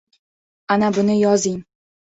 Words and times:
Ana 0.77 0.91
buni 0.97 1.19
yozing! 1.21 1.65